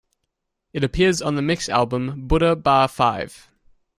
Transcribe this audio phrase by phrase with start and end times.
[0.73, 3.37] It appears on the mix album "Buddha Bar V".